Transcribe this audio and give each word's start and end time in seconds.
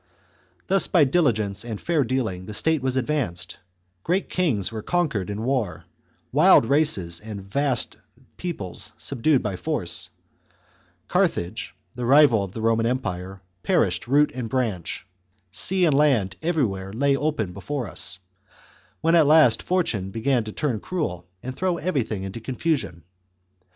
CHAP. 0.01 0.07
X. 0.09 0.63
Thus 0.65 0.87
by 0.87 1.03
diligence 1.03 1.63
and 1.63 1.79
fair 1.79 2.03
dealing 2.03 2.47
the 2.47 2.55
state 2.55 2.81
was 2.81 2.97
advanced; 2.97 3.57
great 4.03 4.31
kings 4.31 4.71
were 4.71 4.81
conquered 4.81 5.29
in 5.29 5.43
war, 5.43 5.85
wild 6.31 6.65
races 6.65 7.19
and 7.19 7.39
vast 7.43 7.97
peoples 8.35 8.93
subdued 8.97 9.43
by 9.43 9.55
force; 9.57 10.09
Carthage, 11.07 11.75
the 11.93 12.07
rival 12.07 12.43
of 12.43 12.53
the 12.53 12.61
Roman 12.61 12.87
Empire, 12.87 13.43
perished 13.61 14.07
root 14.07 14.31
and 14.33 14.49
branch, 14.49 15.05
sea 15.51 15.85
and 15.85 15.95
land 15.95 16.35
everywhere 16.41 16.91
lay 16.91 17.15
open 17.15 17.53
before 17.53 17.87
us, 17.87 18.17
when 19.01 19.13
at 19.13 19.27
last 19.27 19.61
fortune 19.61 20.09
began 20.09 20.43
to 20.45 20.51
turn 20.51 20.79
cruel, 20.79 21.27
and 21.43 21.55
throw 21.55 21.77
everything 21.77 22.23
into 22.23 22.41
confusion. 22.41 23.03